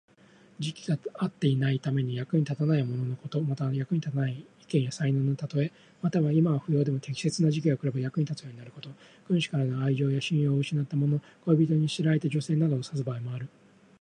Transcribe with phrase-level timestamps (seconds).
[0.57, 3.39] 時期が合っていないために、役に立たないもののこと。
[3.39, 5.71] または、役に立たない意見や才能のたとえ。
[6.01, 8.89] または、今は不要でも適切な時期が来れば役に立つようになること。
[9.27, 13.47] 君主からの愛情や信用を失ったもの、恋人に捨てられた女性などを指す場合もある。